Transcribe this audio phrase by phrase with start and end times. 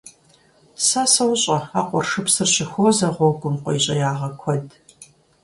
[0.85, 4.65] Сэ сощӀэ, а къуршыпсыр щыхуозэ гъуэгум къуейщӀеягъэ куэд.